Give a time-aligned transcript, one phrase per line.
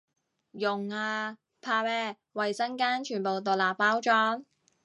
[0.53, 4.43] 用啊，怕咩，衛生巾全部獨立包裝